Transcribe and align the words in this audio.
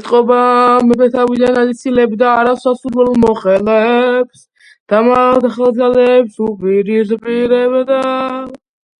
ეტყობა, 0.00 0.40
მეფე 0.88 1.06
თავიდან 1.14 1.72
იცილებდა 1.74 2.34
არასასურველ 2.42 3.10
მოხელეებს 3.24 4.44
და 4.94 5.02
მათ 5.10 5.50
ახალ 5.54 5.76
ძალებს 5.82 6.40
უპირისპირებდა. 6.52 8.02